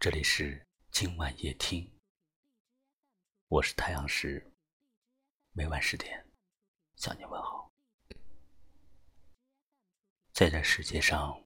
[0.00, 1.98] 这里是今晚夜听，
[3.48, 4.52] 我是太阳石，
[5.50, 6.24] 每晚十点
[6.94, 7.68] 向你问好。
[10.32, 11.44] 在这世界上，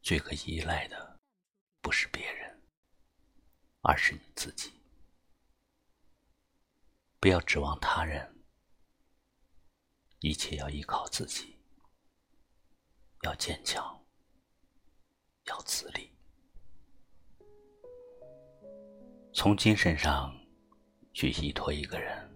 [0.00, 1.20] 最可依赖的
[1.80, 2.60] 不是别人，
[3.82, 4.82] 而是你自己。
[7.20, 8.42] 不要指望他人，
[10.18, 11.56] 一切要依靠自己。
[13.20, 14.04] 要坚强，
[15.44, 16.11] 要自立。
[19.34, 20.30] 从精神上
[21.14, 22.30] 去依托一个人，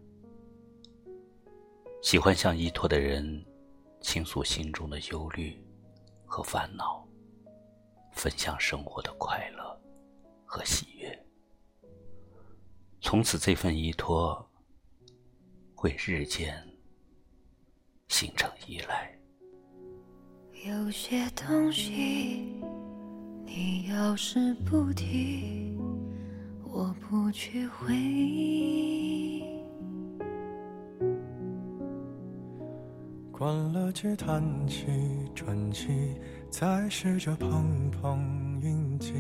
[2.03, 3.45] 喜欢向依托的人
[4.01, 5.63] 倾诉心中的忧虑
[6.25, 7.07] 和烦恼，
[8.13, 9.79] 分享生活的快乐
[10.47, 11.27] 和喜悦。
[13.03, 14.45] 从此，这份依托
[15.75, 16.67] 会日渐
[18.09, 19.15] 形成依赖。
[20.65, 22.59] 有些东西，
[23.45, 25.76] 你要是不提。
[26.77, 29.43] 我不去回忆。
[33.33, 34.85] 关了机，弹起
[35.35, 39.15] 专辑，再试着碰碰运气，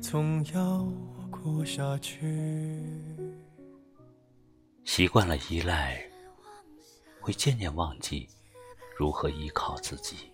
[0.00, 0.86] 总要
[1.32, 2.80] 过下去。
[4.84, 6.00] 习惯了依赖，
[7.20, 8.28] 会渐渐忘记
[8.96, 10.30] 如何依靠自己。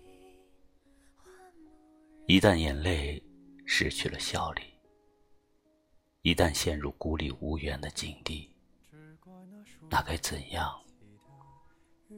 [2.27, 3.19] 一旦眼泪
[3.65, 4.61] 失去了效力。
[6.23, 8.47] 一旦陷入孤立无援的境地，
[9.89, 10.79] 那该怎样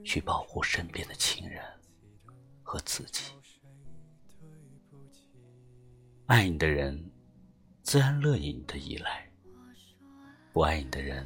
[0.04, 1.64] 去保护身边的亲人
[2.62, 3.32] 和自己？
[6.26, 7.02] 爱你的人
[7.82, 9.32] 自然乐意你的依赖，
[10.52, 11.26] 不爱你的人，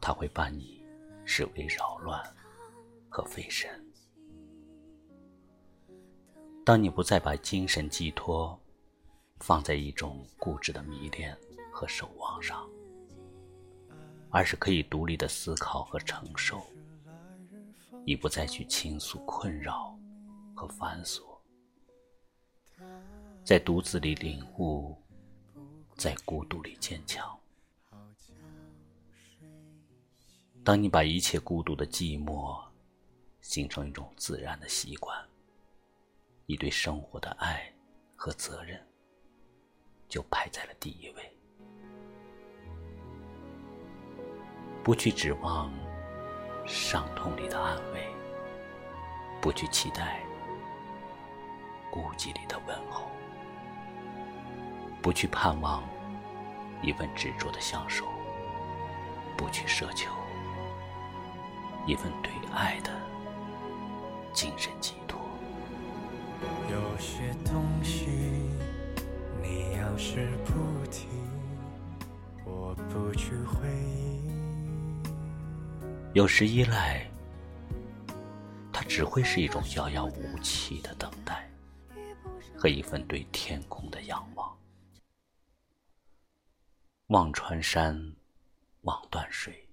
[0.00, 0.82] 他会把你
[1.26, 2.18] 视为扰乱
[3.10, 3.68] 和费神。
[6.64, 8.58] 当你不再把精神寄托
[9.40, 11.36] 放在一种固执的迷恋。
[11.78, 12.68] 和守望上，
[14.30, 16.60] 而是可以独立的思考和承受。
[18.04, 19.96] 你不再去倾诉困扰
[20.56, 21.38] 和繁琐，
[23.44, 25.00] 在独自里领悟，
[25.94, 27.38] 在孤独里坚强。
[30.64, 32.60] 当你把一切孤独的寂寞
[33.40, 35.16] 形成一种自然的习惯，
[36.44, 37.72] 你对生活的爱
[38.16, 38.84] 和责任
[40.08, 41.37] 就排在了第一位。
[44.88, 45.70] 不去指望
[46.66, 48.08] 伤痛里的安慰，
[49.38, 50.22] 不去期待
[51.90, 53.02] 孤寂里的问候，
[55.02, 55.82] 不去盼望
[56.80, 58.06] 一份执着的相守，
[59.36, 60.10] 不去奢求
[61.86, 62.90] 一份对爱的
[64.32, 65.20] 精神寄托。
[66.70, 68.08] 有些东西，
[69.42, 71.08] 你要是不提，
[76.14, 77.08] 有时依赖，
[78.72, 81.48] 它只会是一种遥遥无期的等待，
[82.56, 84.58] 和一份对天空的仰望。
[87.08, 88.16] 望穿山，
[88.82, 89.68] 望断水，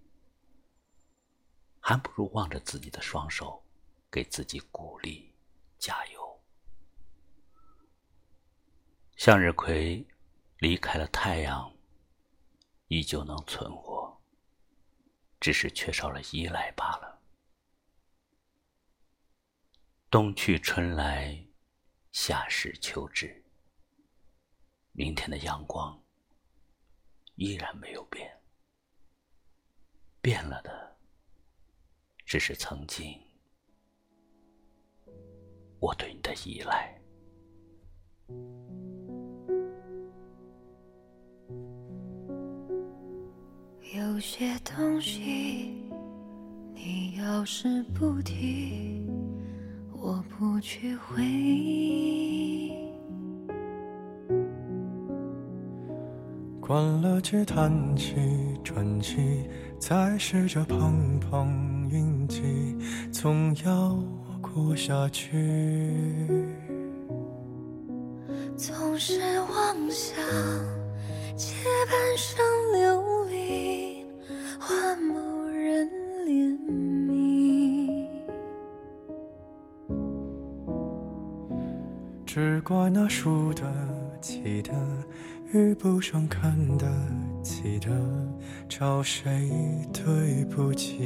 [1.79, 3.63] 还不如望着自己的双手，
[4.11, 5.33] 给自己鼓励、
[5.79, 6.39] 加油。
[9.15, 10.05] 向日葵
[10.59, 11.73] 离开了太阳，
[12.89, 13.94] 依旧能存活。
[15.45, 17.21] 只是缺少了依赖罢了。
[20.09, 21.39] 冬去春来，
[22.11, 23.45] 夏逝秋至。
[24.93, 26.03] 明天的阳光
[27.35, 28.41] 依然没有变，
[30.19, 30.97] 变了的
[32.25, 33.15] 只是曾经
[35.79, 36.99] 我对你的依赖。
[44.15, 45.73] 有些东西，
[46.73, 49.05] 你要是不提，
[49.91, 52.71] 我不去回忆。
[56.61, 58.15] 关了机，弹起
[58.63, 62.41] 专辑，再试着碰碰运气，
[63.11, 64.01] 总要
[64.41, 66.25] 过下去。
[68.55, 70.15] 总是妄想
[71.35, 71.53] 借
[71.91, 72.41] 半生
[72.71, 73.03] 流。
[74.67, 75.13] 换某
[75.51, 75.87] 人
[76.25, 76.57] 怜
[77.07, 78.09] 悯，
[82.25, 83.63] 只怪那输得
[84.19, 84.73] 起的
[85.53, 86.87] 遇不上看得
[87.43, 87.91] 起的，
[88.67, 89.51] 找谁
[89.93, 90.97] 对不起？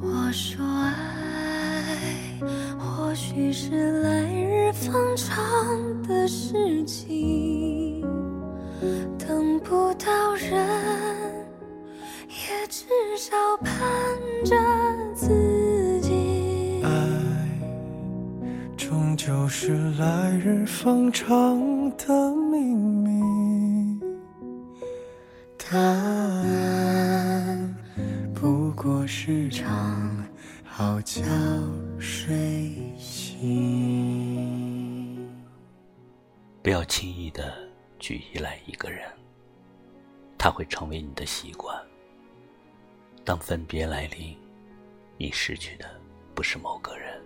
[0.00, 0.94] 我说爱。
[2.78, 3.97] 或许是
[12.48, 12.86] 也至
[13.18, 13.70] 少盼
[14.42, 14.56] 着
[15.14, 16.80] 自己。
[16.82, 16.88] 爱
[18.74, 21.58] 终究是来日方长
[21.98, 24.00] 的秘密，
[25.58, 27.76] 答案
[28.34, 30.26] 不过是场
[30.64, 31.22] 好觉
[31.98, 33.38] 睡醒。
[36.62, 37.54] 不要轻易的
[37.98, 39.06] 去依赖一个人，
[40.38, 41.76] 他会成为你的习惯。
[43.28, 44.34] 当分别来临，
[45.18, 45.84] 你失去的
[46.34, 47.22] 不是某个人，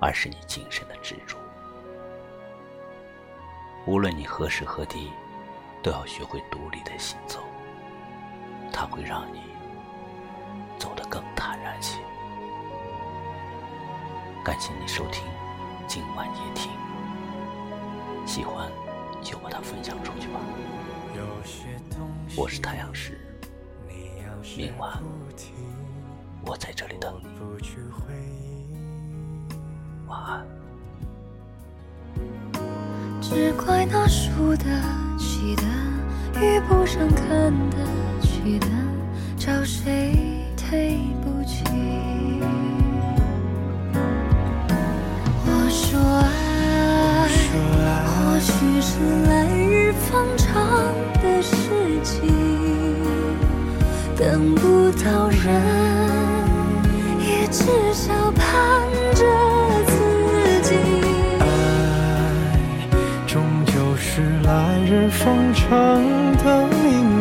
[0.00, 1.36] 而是你精神的支柱。
[3.84, 5.10] 无论你何时何地，
[5.82, 7.42] 都要学会独立的行走，
[8.72, 9.40] 它会让你
[10.78, 11.98] 走得更坦然些。
[14.44, 15.24] 感谢你收听
[15.88, 16.70] 今晚夜听，
[18.24, 18.70] 喜欢
[19.20, 20.38] 就把它分享出去吧。
[22.36, 23.18] 我是太阳石，
[24.54, 24.90] 明晚
[26.44, 27.26] 我在这里等你。
[30.06, 30.46] 晚安。
[33.20, 34.64] 只怪那输得
[35.18, 35.62] 起的
[36.40, 37.76] 遇不上看得
[38.22, 38.66] 起的，
[39.36, 40.14] 找谁
[40.56, 41.64] 对不起？
[45.44, 46.26] 我说爱，
[54.36, 55.48] 等不到人，
[57.18, 58.44] 也至少盼
[59.14, 59.24] 着
[59.86, 59.92] 自
[60.60, 60.74] 己。
[61.40, 61.42] 爱
[63.26, 65.24] 终究是来日方
[65.54, 65.66] 长
[66.44, 67.15] 的秘密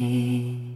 [0.00, 0.69] 好觉觉睡醒。